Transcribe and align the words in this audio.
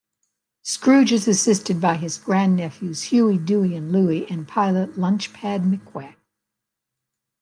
Scrooge 0.63 1.11
is 1.11 1.27
assisted 1.27 1.79
by 1.79 1.93
his 1.95 2.17
grandnephews 2.17 3.03
Huey, 3.11 3.37
Dewey 3.37 3.75
and 3.75 3.91
Louie 3.91 4.25
and 4.31 4.47
pilot 4.47 4.93
Launchpad 4.95 5.61
McQuack. 5.71 6.15